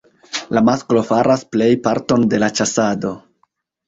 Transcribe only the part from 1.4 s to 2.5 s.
plej parton de la